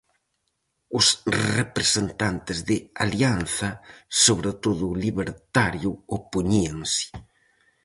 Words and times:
Os 0.97 1.07
representantes 1.57 2.57
de 2.69 2.77
Alianza, 3.03 3.69
sobre 4.23 4.51
todo 4.63 4.83
o 4.91 4.99
libertario, 5.05 5.91
opoñíanse. 6.17 7.05